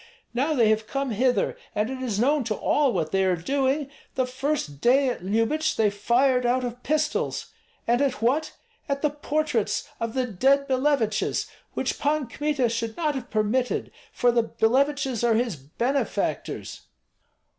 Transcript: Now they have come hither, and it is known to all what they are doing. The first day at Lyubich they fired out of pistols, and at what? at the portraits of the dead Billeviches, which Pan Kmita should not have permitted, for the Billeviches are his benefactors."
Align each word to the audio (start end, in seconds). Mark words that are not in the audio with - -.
Now 0.33 0.55
they 0.55 0.69
have 0.69 0.87
come 0.87 1.11
hither, 1.11 1.55
and 1.75 1.87
it 1.91 2.01
is 2.01 2.19
known 2.19 2.43
to 2.45 2.55
all 2.55 2.91
what 2.91 3.11
they 3.11 3.23
are 3.23 3.35
doing. 3.35 3.87
The 4.15 4.25
first 4.25 4.81
day 4.81 5.09
at 5.09 5.23
Lyubich 5.23 5.75
they 5.75 5.91
fired 5.91 6.43
out 6.43 6.63
of 6.63 6.81
pistols, 6.81 7.53
and 7.85 8.01
at 8.01 8.19
what? 8.19 8.51
at 8.89 9.03
the 9.03 9.11
portraits 9.11 9.87
of 9.99 10.15
the 10.15 10.25
dead 10.25 10.67
Billeviches, 10.67 11.45
which 11.75 11.99
Pan 11.99 12.25
Kmita 12.25 12.67
should 12.69 12.97
not 12.97 13.13
have 13.13 13.29
permitted, 13.29 13.91
for 14.11 14.31
the 14.31 14.41
Billeviches 14.43 15.23
are 15.23 15.35
his 15.35 15.55
benefactors." 15.55 16.81